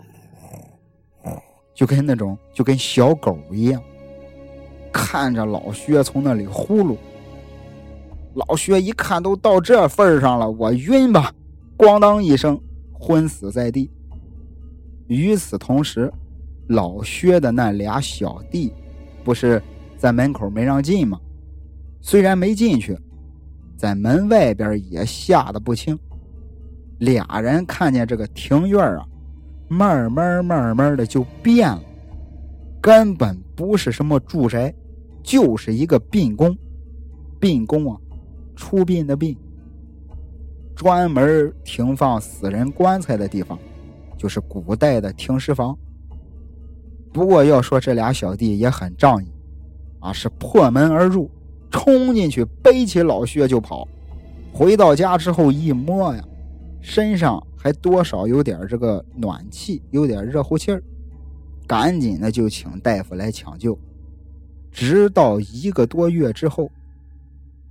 [1.73, 3.81] 就跟那种就跟小狗一样，
[4.93, 6.97] 看着老薛从那里呼噜。
[8.33, 11.33] 老薛一看都到这份上了，我晕吧，
[11.77, 12.59] 咣当一声
[12.93, 13.89] 昏死在地。
[15.07, 16.11] 与此同时。
[16.67, 18.71] 老薛的那俩小弟，
[19.25, 19.61] 不是
[19.97, 21.19] 在门口没让进吗？
[21.99, 22.97] 虽然没进去，
[23.75, 25.99] 在门外边也吓得不轻。
[26.99, 29.05] 俩人看见这个庭院啊，
[29.67, 31.83] 慢慢慢慢的就变了，
[32.79, 34.73] 根本不是什么住宅，
[35.21, 36.57] 就是一个殡宫。
[37.37, 37.99] 殡宫啊，
[38.55, 39.37] 出殡的殡，
[40.75, 43.57] 专门停放死人棺材的地方，
[44.17, 45.77] 就是古代的停尸房。
[47.13, 49.27] 不过要说这俩小弟也很仗义，
[49.99, 51.29] 啊，是破门而入，
[51.69, 53.87] 冲进去背起老薛就跑。
[54.53, 56.23] 回到家之后一摸呀，
[56.81, 60.81] 身上还多少有点这个暖气，有点热乎气儿，
[61.67, 63.77] 赶紧的就请大夫来抢救。
[64.71, 66.71] 直到一个多月之后，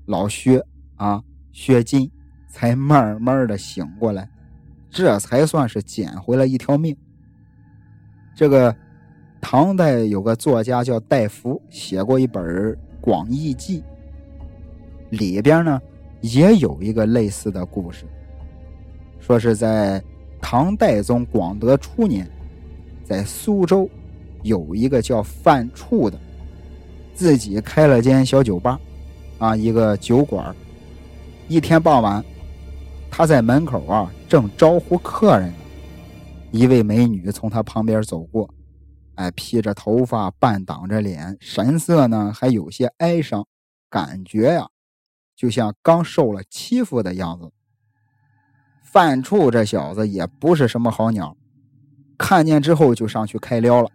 [0.04, 0.62] 老薛
[1.00, 2.10] 啊，薛金
[2.46, 4.28] 才慢慢的醒过来，
[4.90, 6.94] 这才算是捡回了一条命。
[8.36, 8.74] 这个。
[9.42, 12.44] 唐代有个作家叫戴福，写过一本
[13.00, 13.80] 《广义记》，
[15.08, 15.80] 里边呢
[16.20, 18.04] 也有一个类似的故事，
[19.18, 20.00] 说是在
[20.42, 22.30] 唐代宗广德初年，
[23.02, 23.88] 在苏州
[24.42, 26.18] 有一个叫范处的，
[27.14, 28.78] 自己开了间小酒吧，
[29.38, 30.54] 啊，一个酒馆。
[31.50, 32.24] 一天傍晚，
[33.10, 35.54] 他在门口啊正招呼客人呢，
[36.52, 38.48] 一位美女从他旁边走过。
[39.16, 43.44] 哎，披着头发，半挡着脸，神色呢还有些哀伤，
[43.90, 44.68] 感觉呀，
[45.34, 47.50] 就像刚受了欺负的样子。
[48.84, 51.36] 范处这小子也不是什么好鸟，
[52.16, 53.90] 看见之后就上去开撩了。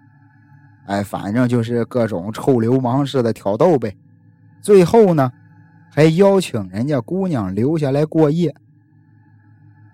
[0.88, 3.96] 哎，反正就是各种臭流氓似的挑逗呗。
[4.62, 5.32] 最后呢，
[5.96, 8.54] 还邀请人家姑娘留下来过夜。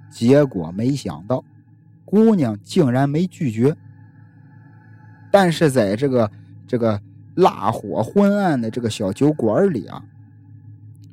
[0.10, 1.46] 结果没想到，
[2.04, 3.78] 姑娘竟然没拒绝。
[5.30, 6.32] 但是在这个
[6.68, 7.00] 这个
[7.36, 10.04] 蜡火昏暗的这个小酒馆里啊，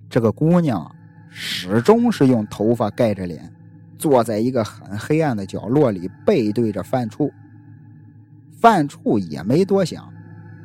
[0.09, 0.91] 这个姑娘
[1.29, 3.53] 始终是用头发盖着脸，
[3.99, 7.31] 坐在一个很黑暗的角落里，背对着范处。
[8.59, 10.11] 范处也没多想，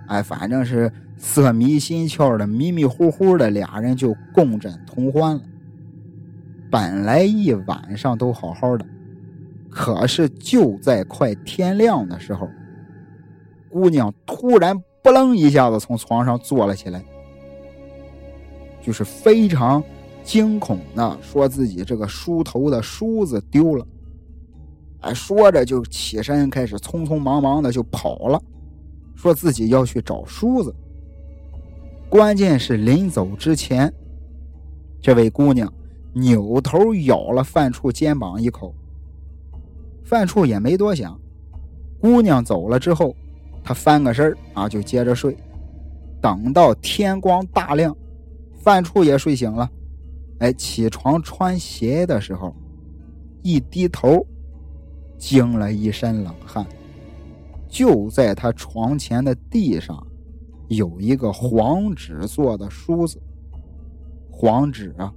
[0.07, 5.41] 哎，反正是色迷心窍的，迷迷糊糊的，俩人就共枕同欢了。
[6.69, 8.85] 本来一晚上都好好的，
[9.69, 12.49] 可是就在快天亮的时候，
[13.69, 17.03] 姑娘突然“不楞”一下子从床上坐了起来，
[18.81, 19.83] 就是非常
[20.23, 23.85] 惊恐的说自己这个梳头的梳子丢了。
[25.01, 28.41] 哎，说着就起身开始匆匆忙忙的就跑了，
[29.15, 30.73] 说自己要去找梳子。
[32.13, 33.91] 关键是临走之前，
[35.01, 35.73] 这位姑娘。
[36.13, 38.71] 扭头咬了范处肩膀一口，
[40.03, 41.19] 范处也没多想。
[41.99, 43.15] 姑娘走了之后，
[43.63, 45.35] 他翻个身啊，就接着睡。
[46.21, 47.97] 等到天光大亮，
[48.59, 49.67] 范处也睡醒了。
[50.37, 52.55] 哎，起床穿鞋的时候，
[53.41, 54.23] 一低头，
[55.17, 56.63] 惊了一身冷汗。
[57.67, 60.05] 就在他床前的地上，
[60.67, 63.21] 有一个黄纸做的梳子。
[64.29, 65.13] 黄纸啊！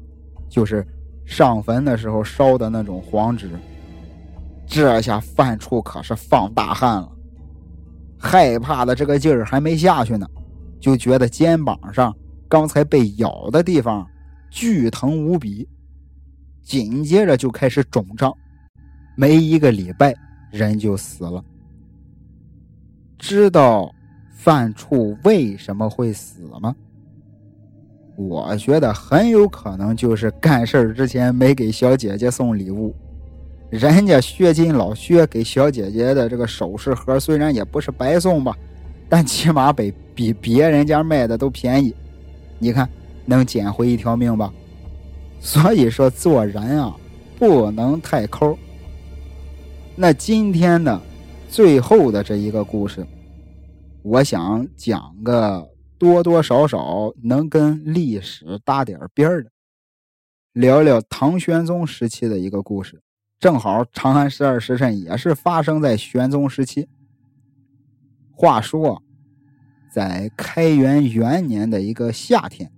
[0.48, 0.86] 就是
[1.24, 3.50] 上坟的时候烧的那种黄纸，
[4.66, 7.10] 这下范处可是放大汗了，
[8.18, 10.28] 害怕的这个劲儿还没下去呢，
[10.78, 12.14] 就觉得肩膀上
[12.48, 14.06] 刚才被咬的地方
[14.50, 15.66] 剧疼无比，
[16.62, 18.32] 紧接着就开始肿胀，
[19.16, 20.14] 没一个礼拜
[20.52, 21.42] 人就死了。
[23.18, 23.92] 知道
[24.36, 26.76] 范处为什么会死吗？
[28.16, 32.94] 我觉得很有可能就是干事之前没给小姐姐送礼物，
[33.70, 38.56] 人家薛金老薛给小姐姐的这个首饰盒虽然也不是白送吧，
[39.08, 41.94] 但起码比比别人家卖的都便宜，
[42.58, 42.88] 你看
[43.24, 44.52] 能捡回一条命吧？
[45.40, 46.94] 所以说做人啊
[47.38, 48.56] 不能太抠。
[49.94, 51.00] 那今天呢，
[51.48, 53.06] 最后的这一个故事，
[54.06, 55.68] 我想讲个。
[55.98, 59.50] 多多少少能跟历史搭点边儿的，
[60.52, 63.02] 聊聊唐玄宗时期的一个故事。
[63.38, 66.86] 正好长安十二时辰也是发生在玄宗时期。
[68.30, 69.02] 话说，
[69.90, 72.70] 在开元元年的一个夏天，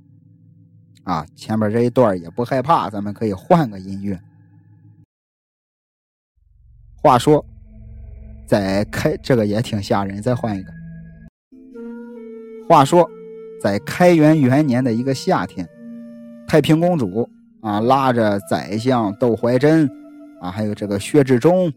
[1.02, 4.16] 啊，前面这一段也不害怕，咱们可以换个音乐。
[7.02, 7.44] 话说，
[8.46, 10.77] 在开这个也挺吓人，再换一个。
[12.68, 13.08] 话说，
[13.62, 15.66] 在开元元年的一个夏天，
[16.46, 17.26] 太平公主
[17.62, 19.88] 啊拉着宰相窦怀珍
[20.38, 21.72] 啊，还有这个薛志忠，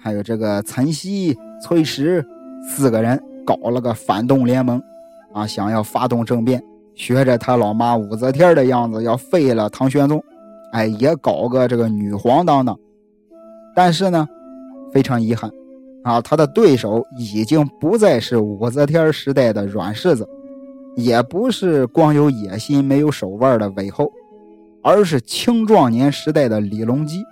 [0.00, 2.24] 还有这个岑熙、崔实
[2.62, 4.80] 四个人搞了个反动联盟
[5.32, 6.62] 啊，想要发动政变，
[6.94, 10.22] 学着他老妈武则天的样子要废了唐玄宗，
[10.70, 12.78] 哎，也搞个这个女皇当当。
[13.74, 14.28] 但是呢，
[14.92, 15.50] 非常遗憾。
[16.02, 20.26] 啊，他的对手已经不再是武则天时代的软柿子，
[20.96, 24.10] 也不是光有野心没有手腕的韦后，
[24.82, 27.22] 而是青壮年时代的李隆基。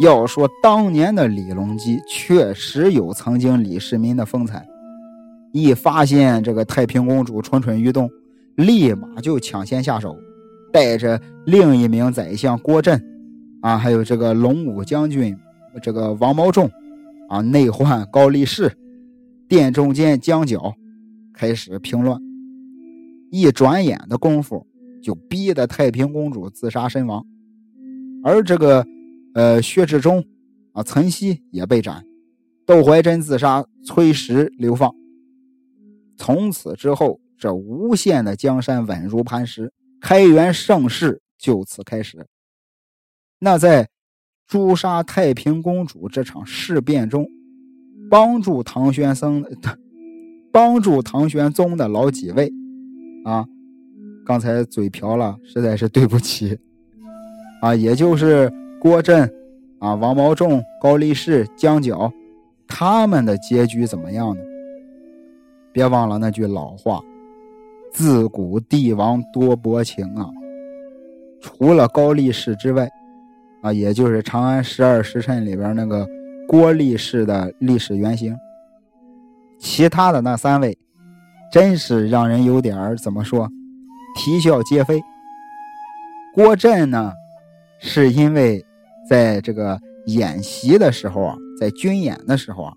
[0.00, 4.66] 要说当年的李隆基确实有曾经李世民的风采，
[5.52, 8.10] 一发现这个太平公主蠢蠢欲动，
[8.56, 10.16] 立马就抢先下手，
[10.72, 13.02] 带着另一名宰相郭震，
[13.60, 15.36] 啊，还有这个龙武将军
[15.82, 16.70] 这个王毛仲。
[17.28, 17.40] 啊！
[17.40, 18.76] 内患高力士，
[19.48, 20.74] 殿中间将角，
[21.34, 22.20] 开始平乱。
[23.30, 24.66] 一转眼的功夫，
[25.02, 27.26] 就逼得太平公主自杀身亡。
[28.22, 28.86] 而这个，
[29.34, 30.24] 呃，薛志忠，
[30.72, 32.04] 啊，岑熙也被斩，
[32.64, 34.94] 窦怀真自杀，崔实流放。
[36.16, 42.26] 从此之后，这无限的江山稳如磐石，开元盛世就此开始。
[43.40, 43.88] 那在。
[44.48, 47.26] 诛杀太平公主这场事变中，
[48.08, 49.76] 帮助唐玄宗的，
[50.52, 52.52] 帮助唐玄宗的老几位，
[53.24, 53.44] 啊，
[54.24, 56.56] 刚才嘴瓢了，实在是对不起，
[57.60, 59.28] 啊，也就是郭震，
[59.80, 62.12] 啊，王毛仲、高力士、江角，
[62.68, 64.42] 他们的结局怎么样呢？
[65.72, 67.02] 别忘了那句老话
[67.92, 70.30] ：“自古帝王多薄情啊。”
[71.42, 72.88] 除了高力士之外。
[73.66, 76.06] 啊，也就是《长安十二时辰》里边那个
[76.46, 78.32] 郭力士的历史原型。
[79.58, 80.78] 其他的那三位，
[81.50, 83.50] 真是让人有点怎么说，
[84.14, 85.02] 啼笑皆非
[86.32, 87.12] 郭震呢，
[87.80, 88.64] 是因为
[89.10, 89.76] 在这个
[90.06, 92.72] 演习的时候啊，在军演的时候啊，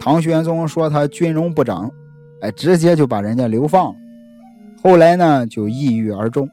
[0.00, 1.90] 唐玄宗说他军容不整，
[2.40, 3.96] 哎，直接就把人家流放了。
[4.82, 6.48] 后来呢，就抑郁而终。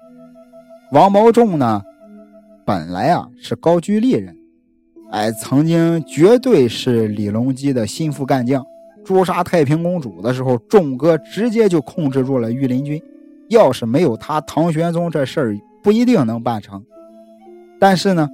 [0.91, 1.81] 王毛仲呢，
[2.71, 4.33] 本来啊是高居丽人，
[5.11, 8.65] 哎，曾经绝对是李隆基的心腹干将。
[9.03, 13.01] 诛杀太平公主的时候，仲哥直接就控制住了御林军。
[13.49, 16.81] 要是没有他，唐玄宗这事儿不一定能办成。
[17.77, 18.29] 但是呢，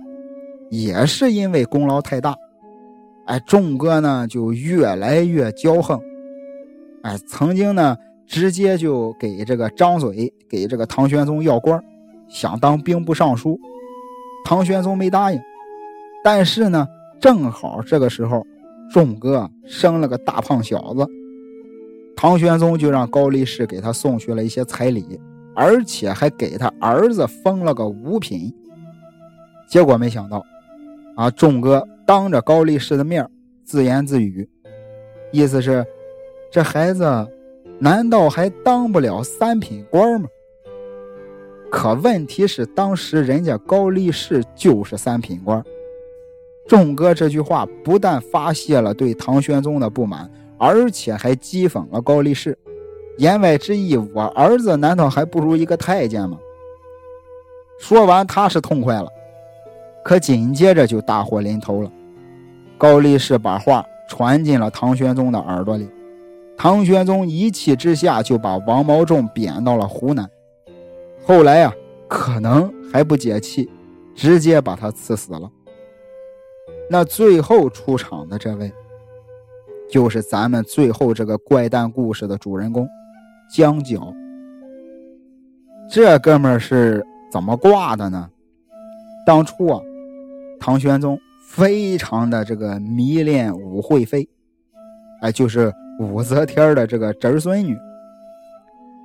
[0.69, 2.36] 也是因为功劳太大，
[3.26, 6.00] 哎，仲哥呢就越来越骄横，
[7.02, 7.97] 哎，曾经呢
[8.28, 11.84] 直接就给这个张嘴给这个唐玄宗要官，
[12.28, 13.60] 想当兵部尚书，
[14.47, 15.41] 唐玄宗没答应。
[16.23, 16.88] 但是呢，
[17.19, 18.41] 正好这个时候。
[18.89, 21.05] 仲哥生了个大胖小子，
[22.15, 25.19] 唐玄宗就让高力士给他送去了一些彩礼，
[25.53, 28.49] 而且还给他儿子封了个五品。
[29.69, 30.41] 结果没想到，
[31.17, 33.29] 啊，仲哥当着高力士的面
[33.65, 34.47] 自言自语，
[35.33, 35.86] 意思是
[36.49, 37.27] 这孩子
[37.79, 40.29] 难道还当不了三品官吗？
[41.69, 45.63] 可问题是，当时人家高力士就是三品官。
[46.67, 52.58] 仲哥这句话不但发泄了对唐玄宗的不满，而且还讥讽了高力士。
[53.17, 56.38] 言外之意，我儿子难道还不如一个太监吗？
[57.80, 59.08] 说完，他是痛快了，
[60.03, 61.91] 可紧接着就大祸临头了。
[62.77, 65.89] 高力士把话传进了唐玄宗的耳朵里，
[66.58, 70.30] 唐玄宗一气之下就把王毛仲贬到了湖南。
[71.27, 71.73] 后来呀，
[72.07, 73.69] 可能还不解气，
[74.15, 75.51] 直接把他赐死了。
[76.89, 78.71] 那最后出场的这位，
[79.91, 82.87] 就是咱们最后这个怪诞故事的主人公
[83.53, 84.13] 江角。
[85.91, 88.29] 这哥们儿是怎么挂的呢？
[89.25, 89.81] 当初啊，
[90.61, 94.25] 唐玄宗非常的这个迷恋武惠妃，
[95.21, 97.77] 哎，就是武则天的这个侄孙女。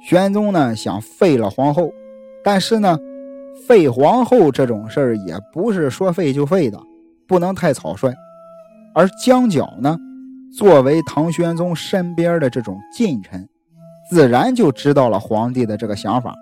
[0.08, 1.92] 玄宗呢想废了皇后，
[2.44, 2.98] 但是呢，
[3.66, 6.81] 废皇后这种事儿也不是说废就废的。
[7.28, 8.12] 不能太草率，
[8.94, 9.96] 而江角呢，
[10.55, 13.48] 作为唐玄宗身边的这种近臣，
[14.11, 16.35] 自然就知道了皇帝的这个想法。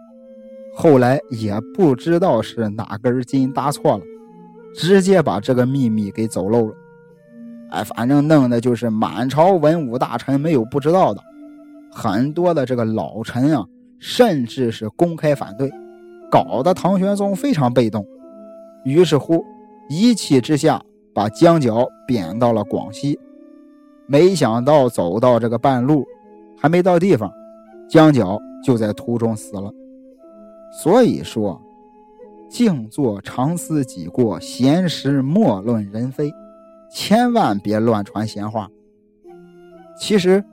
[0.74, 4.04] 后来也不知道是哪根筋搭错了，
[4.74, 6.74] 直接把这个秘密给走漏了。
[7.70, 11.22] 哎，反正弄的就是满朝文武大臣没有不知道的，
[11.92, 13.64] 很多的这个老臣啊，
[14.00, 15.70] 甚至是公开反对，
[16.30, 18.06] 搞得唐玄宗非常被动。
[18.84, 19.44] 于是乎。
[19.92, 20.80] 一气之下，
[21.12, 23.18] 把江角贬到了广西。
[24.06, 26.06] 没想到走到这个半路，
[26.56, 27.28] 还没到地方，
[27.88, 29.68] 江角就在途中死了。
[30.80, 31.60] 所以说，
[32.48, 36.30] 静坐常思己过，闲时莫论人非，
[36.88, 38.70] 千万别乱传闲话。
[39.98, 40.44] 其实，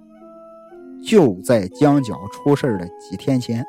[1.05, 3.63] 就在江角出事的几天前，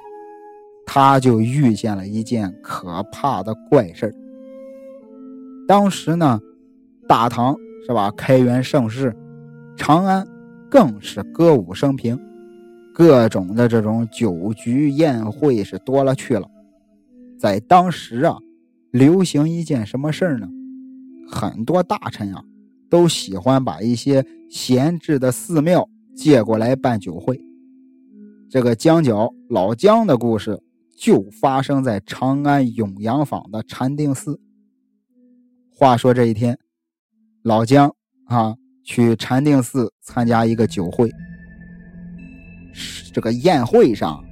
[0.90, 4.10] 他就遇见了一件可怕的怪事。
[5.68, 6.40] 当时呢，
[7.06, 7.54] 大唐
[7.86, 8.10] 是吧？
[8.16, 9.14] 开元盛世，
[9.76, 10.26] 长安
[10.70, 12.18] 更是歌舞升平，
[12.94, 16.48] 各种的这种酒局宴会是多了去了。
[17.38, 18.38] 在当时啊，
[18.90, 20.48] 流行一件什么事儿呢？
[21.30, 22.42] 很多大臣啊，
[22.88, 27.38] 都喜欢把一些闲置的寺庙借过来办酒会。
[28.48, 30.58] 这个江角老姜的故事
[30.98, 34.40] 就发生在长安永阳坊的禅定寺。
[35.72, 36.58] 话说这一天，
[37.44, 37.94] 老姜
[38.24, 41.08] 啊去禅定寺参加一个酒会。
[43.12, 44.22] 这个宴会上，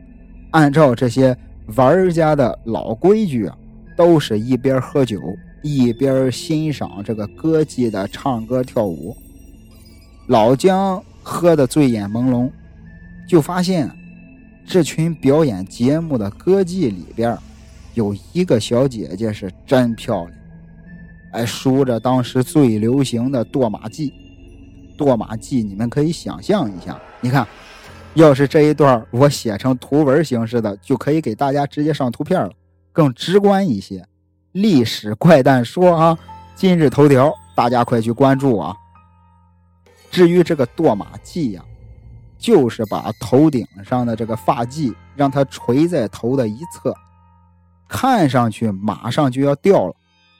[0.50, 1.36] 按照这些
[1.76, 3.56] 玩家的老规矩啊，
[3.96, 5.20] 都是一边喝酒
[5.62, 9.16] 一边欣赏这个歌妓的唱歌跳舞。
[10.26, 12.50] 老姜喝得醉眼朦胧，
[13.28, 13.88] 就发现
[14.68, 17.38] 这群表演节目的歌妓里边，
[17.94, 20.32] 有一个小姐姐是真漂亮。
[21.32, 24.10] 还梳着当时最流行的堕马髻，
[24.98, 26.98] 堕马髻，你们可以想象一下。
[27.20, 27.46] 你看，
[28.14, 32.50] 要是这一段我写成图文形式的，就可以给大家直接上图片了，
[32.92, 34.04] 更直观一些。
[34.52, 36.18] 历史怪诞说啊，
[36.54, 38.74] 今日头条，大家快去关注啊。
[40.10, 41.62] 至于这个堕马髻呀，
[42.46, 46.94] 就是把头顶上的这个发髻让它垂在头的一侧，
[47.88, 49.94] 看上去马上就要掉了，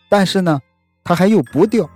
[0.08, 0.60] 但是呢。
[1.08, 1.88] 它还又不掉，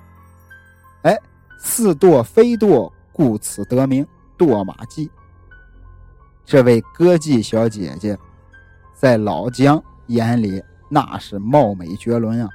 [1.02, 1.18] 哎，
[1.58, 4.06] 似堕非堕，故此得名
[4.38, 5.10] 堕马髻。
[6.44, 8.16] 这位歌妓小姐姐，
[8.94, 12.48] 在老姜眼里那是貌美绝伦啊！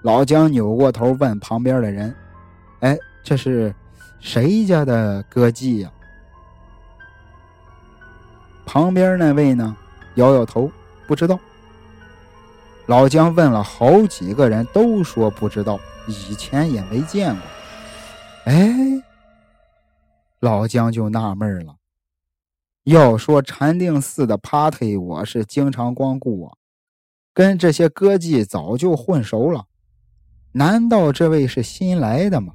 [0.00, 2.16] 老姜扭过头问旁边的人
[2.80, 3.74] ：“哎，这是
[4.18, 5.92] 谁家的歌妓呀？”
[8.72, 9.76] 旁边那位呢，
[10.14, 10.70] 摇摇头，
[11.08, 11.36] 不知道。
[12.86, 17.42] 老姜问了好几个人，都说不知道，以前也没见过。
[18.44, 18.72] 哎，
[20.38, 21.74] 老姜就纳闷了。
[22.84, 26.54] 要说禅定寺的 party，我是经常光顾啊，
[27.34, 29.64] 跟这些歌妓早就混熟了。
[30.52, 32.54] 难道这位是新来的吗？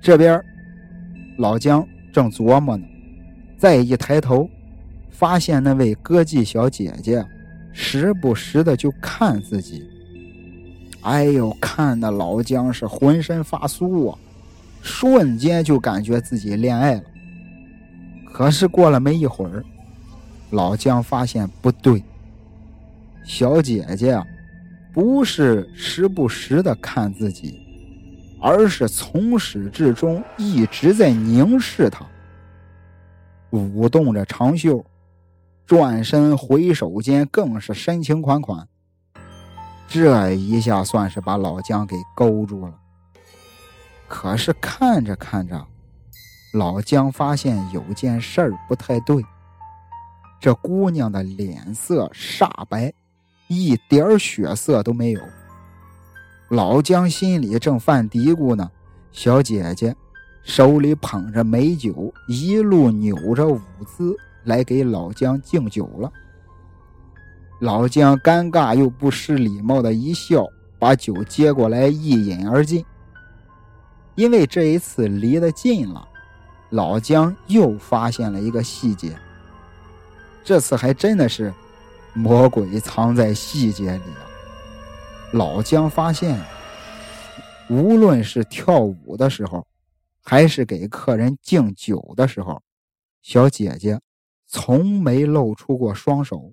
[0.00, 0.40] 这边
[1.36, 2.86] 老姜正琢磨呢，
[3.60, 4.48] 再一抬头，
[5.10, 7.22] 发现那位歌妓小姐姐
[7.74, 9.86] 时不时的就看自己。
[11.02, 14.18] 哎呦，看的老姜是浑身发酥啊，
[14.80, 17.02] 瞬间就感觉自己恋爱了。
[18.32, 19.62] 可是过了没一会儿，
[20.52, 22.02] 老姜发现不对。
[23.24, 24.18] 小姐姐，
[24.90, 27.60] 不是时不时的看自己，
[28.40, 32.06] 而是从始至终一直在凝视他，
[33.50, 34.84] 舞动着长袖，
[35.66, 38.66] 转身回首间更是深情款款。
[39.88, 42.74] 这一下算是把老姜给勾住了。
[44.08, 45.66] 可是看着看着。
[46.52, 49.24] 老姜发现有件事儿不太对，
[50.40, 52.92] 这姑娘的脸色煞白，
[53.46, 55.20] 一点血色都没有。
[56.48, 58.68] 老姜心里正犯嘀咕呢，
[59.12, 59.94] 小姐姐
[60.42, 66.12] 手里捧着美酒，一路扭着舞姿来给老姜敬酒了。
[67.60, 70.46] 老姜尴尬又不失礼貌的一笑，
[70.78, 72.84] 把酒接过来一饮而尽。
[74.14, 76.06] 因为这一次离得近了。
[76.70, 79.18] 老姜又发现了一个细节，
[80.44, 81.52] 这次还真的是
[82.14, 84.22] 魔鬼藏在细节里啊！
[85.32, 86.40] 老姜发现，
[87.68, 89.66] 无论是跳舞的时候，
[90.30, 92.62] 还是给客人敬酒的时候，
[93.20, 94.00] 小姐姐
[94.46, 96.52] 从没露出过双手。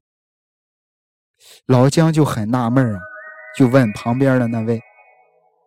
[1.67, 2.99] 老姜就很纳闷啊，
[3.55, 4.82] 就问旁边的那位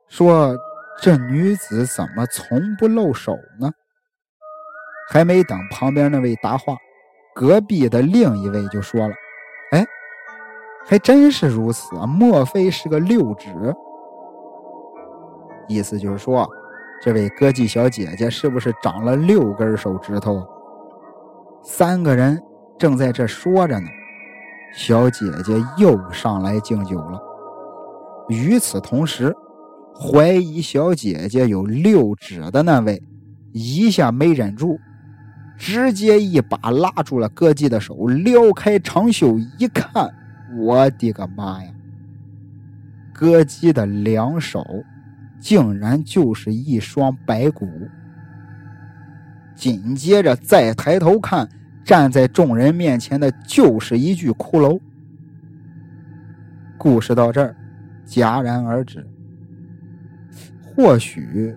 [0.08, 0.56] 说
[1.00, 3.70] ：“这女子怎么从不露手呢？”
[5.08, 6.76] 还没等旁边那位答话，
[7.32, 9.14] 隔壁的另一位就说了
[9.70, 9.86] ：“哎，
[10.84, 12.04] 还真是如此啊！
[12.04, 13.48] 莫非是个六指？
[15.68, 16.50] 意思就是说，
[17.00, 20.46] 这位歌妓小姐姐是不是长了六根手指头？”
[21.64, 22.40] 三个人
[22.78, 23.86] 正在这说着呢，
[24.74, 27.20] 小姐姐又上来敬酒了。
[28.28, 29.34] 与此同时，
[29.94, 33.02] 怀疑小姐姐有六指的那位
[33.52, 34.78] 一下没忍住。
[35.58, 40.10] 直接一把拉住了歌妓的手，撩开长袖一看，
[40.58, 41.70] 我的个妈呀！
[43.12, 44.64] 歌姬的两手
[45.40, 47.66] 竟然就是一双白骨。
[49.56, 51.48] 紧接着再抬头看，
[51.84, 54.78] 站在众人面前的就是一具骷髅。
[56.78, 57.56] 故事到这儿
[58.06, 59.04] 戛然而止。
[60.62, 61.56] 或许。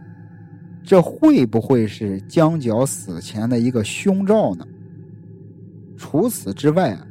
[0.86, 4.68] 这会不会是江角死前的一个凶兆呢？
[5.96, 7.08] 除此之外啊，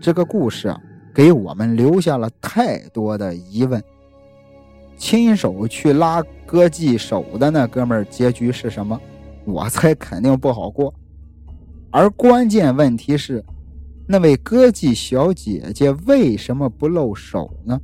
[0.00, 3.84] 这个故事啊，给我们留下了太多的疑问。
[5.00, 9.00] 亲手去拉歌妓手的那哥们儿，结局是什么？
[9.46, 10.94] 我猜肯定不好过。
[11.90, 13.42] 而关键问题是，
[14.06, 17.80] 那位歌妓小姐姐为什么不露手呢？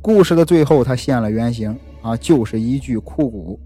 [0.00, 3.60] 故事的最后，她现了原形啊，就是一具枯骨。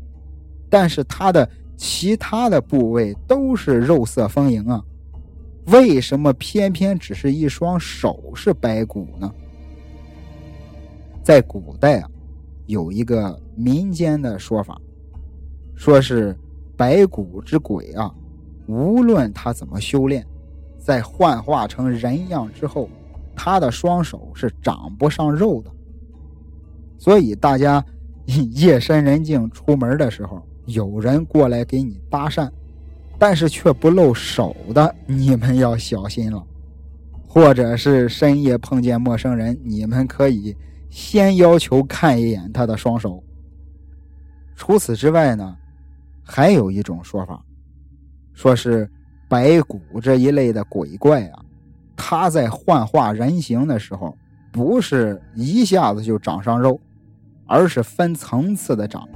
[0.69, 4.83] 但是他的其他的部位都是肉色丰盈啊，
[5.67, 9.33] 为什么偏偏只是一双手是白骨呢？
[11.23, 12.11] 在古代啊，
[12.67, 14.81] 有一个民间的说法，
[15.75, 16.37] 说是
[16.77, 18.13] 白骨之鬼啊，
[18.67, 20.27] 无论他怎么修炼，
[20.79, 22.89] 在幻化成人样之后，
[23.35, 25.71] 他的双手是长不上肉的。
[26.99, 27.85] 所以大家
[28.27, 30.43] 夜深人静出门的时候。
[30.67, 32.51] 有人过来给你搭讪，
[33.21, 36.45] 但是却不露手的，你们要小心了。
[37.29, 40.57] 或者是深夜碰见陌生人，你们可以
[40.89, 43.23] 先要求看一眼他的双手。
[44.55, 45.57] 除此之外呢，
[46.25, 47.45] 还有一种说法，
[48.33, 48.91] 说是
[49.29, 51.45] 白骨这一类的鬼怪啊，
[51.95, 54.17] 他在幻化人形的时候，
[54.51, 56.81] 不是一下子就长上肉，
[57.47, 59.07] 而是分层次的长。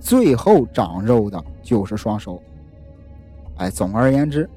[0.00, 2.40] 最后长肉的就是双手。
[3.56, 4.48] 哎，总而言之，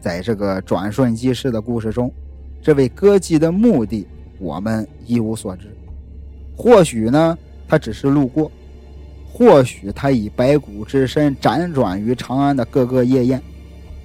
[0.00, 2.10] 在这个转瞬即逝的故事中，
[2.62, 4.08] 这位歌姬的目的
[4.40, 5.72] 我们一无所知。
[6.56, 7.38] 或许呢，
[7.68, 8.50] 他只是路过；
[9.32, 13.40] 或许他以白骨之身辗转于长安的各个夜宴；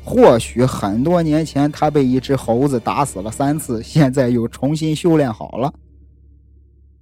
[0.03, 5.73] 或许很多年前他被一只猴子打死了三次，现在又重新修炼好了。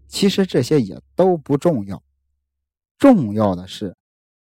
[0.08, 2.02] 其实这些也都不重要，
[2.98, 3.96] 重要的是，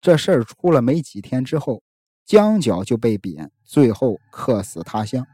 [0.00, 1.82] 这事儿出了没几天之后，
[2.24, 5.26] 江角就被贬，最后客死他乡。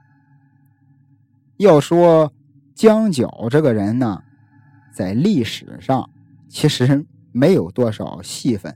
[1.59, 2.33] 要说
[2.77, 4.23] 江角这个人呢。
[4.93, 6.09] 在历史上，
[6.49, 8.75] 其实没有多少戏份，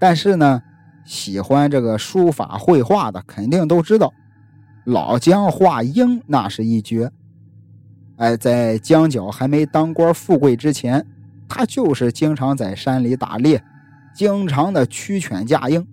[0.00, 0.62] 但是呢，
[1.04, 4.14] 喜欢这个书法绘画的肯定都知道，
[4.86, 7.12] 老姜画鹰那是一绝。
[8.16, 11.06] 哎，在江角还没当官富贵之前，
[11.46, 13.62] 他就是经常在山里打猎，
[14.14, 15.86] 经常的驱犬驾鹰，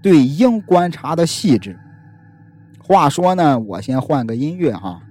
[0.00, 1.78] 对鹰观察的细致。
[2.82, 5.02] 话说呢，我先换个音乐哈。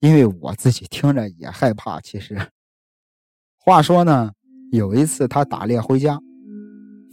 [0.00, 2.00] 因为我自己听着也害怕。
[2.00, 2.38] 其实，
[3.58, 4.32] 话说呢，
[4.72, 6.18] 有一次他打猎回家，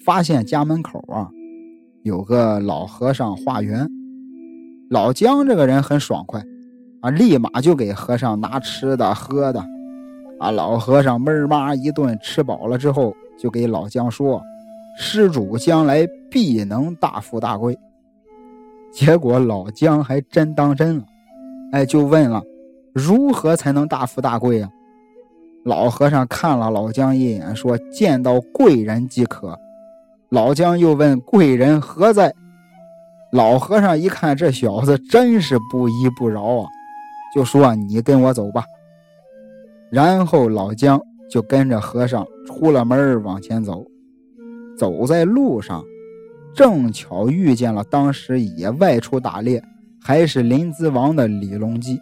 [0.06, 1.30] 发现家门口啊
[2.04, 3.88] 有个老和尚化缘。
[4.90, 6.42] 老姜这个人很爽快
[7.02, 9.60] 啊，立马就给和尚拿吃的喝的。
[10.40, 14.42] 啊，老和尚闷妈一顿吃饱了之后，就给老姜说
[14.98, 17.78] ：“施主将来必能大富大贵。”
[18.94, 21.04] 结果老姜还真当真了，
[21.74, 22.42] 哎，就问了。
[22.98, 24.68] 如何才能大富大贵呀？
[25.64, 29.56] 老和尚看了老姜一眼，说：“见到贵人即可。”
[30.30, 32.34] 老姜又问：“贵人何在？”
[33.32, 36.66] 老和尚一看这小子真是不依不饶啊，
[37.36, 38.64] 就说：“你跟我走吧。”
[39.91, 43.86] 然后老姜就跟着和尚出了门往前走。
[44.76, 45.84] 走在路上，
[46.56, 49.64] 正巧遇见了当时也外出打猎，
[50.02, 52.00] 还是临淄王的李隆基。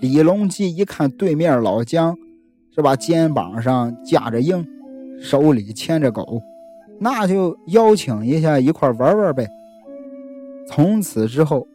[0.00, 2.16] 李隆基一看对面老姜，
[2.74, 2.94] 是吧？
[2.94, 4.62] 肩膀上架着鹰，
[5.20, 6.42] 手里牵着狗，
[7.00, 9.48] 那就邀请一下一块玩玩呗。
[10.68, 11.66] 从此之后，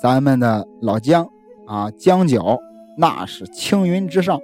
[0.00, 1.28] 咱们的老姜
[1.66, 2.56] 啊，姜角
[2.96, 4.38] 那是青云直上，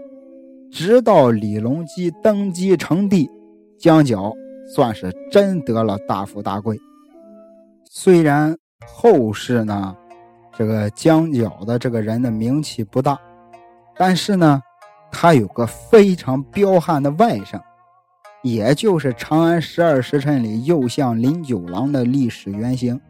[0.73, 3.31] 直到李隆基登基成帝，
[3.79, 4.33] 姜角
[4.75, 6.77] 算是真得了大富大贵。
[7.85, 9.97] 虽然后世呢。
[10.55, 13.19] 这个江角的这个人的名气不大，
[13.97, 14.63] 但是呢，
[15.11, 17.61] 他有个非常彪悍的外甥，
[18.43, 23.01] 也就是长安十二时辰里右相林九郎的历史原型，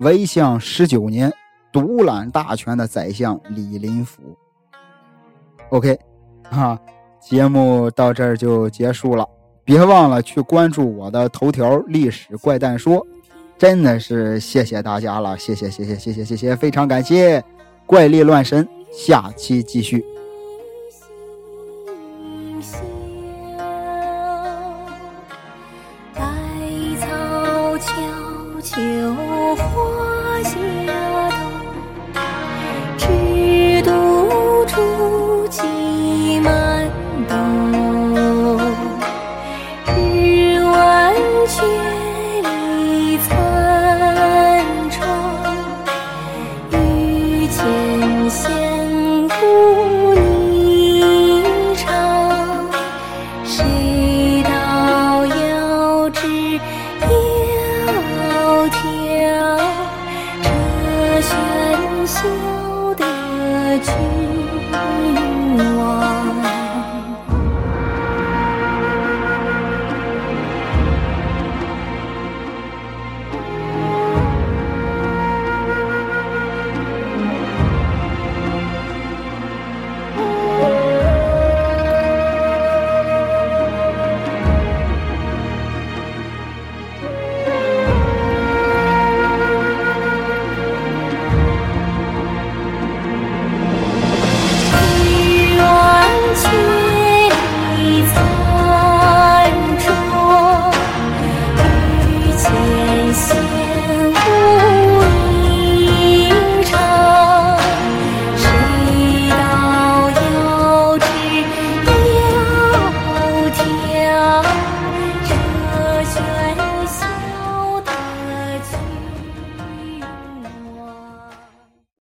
[0.00, 1.30] 为相十九年
[1.70, 4.22] 独揽大权的宰相李林甫。
[5.68, 5.98] OK，
[6.50, 6.78] 啊，
[7.20, 9.28] 节目到这儿就结束了，
[9.62, 13.06] 别忘了去关注我的头条“历史怪诞说”。
[13.62, 17.40] 真的是谢谢大家了，谢谢谢谢谢谢谢谢，非常感谢，
[17.86, 20.04] 怪力乱神，下期继续。
[28.64, 29.14] 秋
[29.54, 29.91] 花。